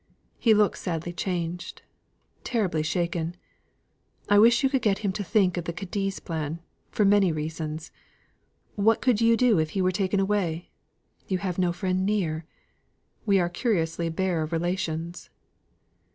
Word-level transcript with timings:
He 0.39 0.55
looks 0.55 0.81
sadly 0.81 1.13
changed 1.13 1.83
terribly 2.43 2.81
shaken. 2.81 3.35
I 4.29 4.39
wish 4.39 4.63
you 4.63 4.69
could 4.71 4.81
get 4.81 4.97
him 5.05 5.11
to 5.11 5.23
think 5.23 5.57
of 5.57 5.65
the 5.65 5.73
Cadiz 5.73 6.19
plan, 6.19 6.59
for 6.89 7.05
many 7.05 7.31
reasons. 7.31 7.91
What 8.73 8.99
could 8.99 9.21
you 9.21 9.37
do 9.37 9.59
if 9.59 9.69
he 9.77 9.81
were 9.83 9.91
taken 9.91 10.19
away? 10.19 10.71
You 11.27 11.37
have 11.37 11.59
no 11.59 11.71
friend 11.71 12.03
near. 12.03 12.45
We 13.27 13.39
are 13.39 13.47
curiously 13.47 14.09
bare 14.09 14.41
of 14.41 14.51
relations." 14.51 15.29